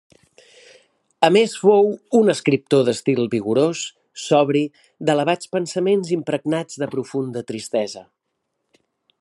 A 1.25 1.27
més, 1.35 1.51
fou, 1.65 1.89
un 2.19 2.33
escriptor 2.33 2.87
d'estil 2.87 3.21
vigorós, 3.35 3.83
sobri, 4.23 4.65
d'elevats 5.11 5.53
pensaments 5.57 6.13
impregnats 6.19 6.83
de 6.85 6.93
profunda 6.97 7.49
tristesa. 7.53 8.07